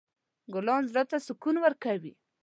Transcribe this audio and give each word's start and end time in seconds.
ګلان 0.53 0.81
زړه 0.89 1.03
ته 1.09 1.17
سکون 1.27 1.55
ورکوي. 1.65 2.13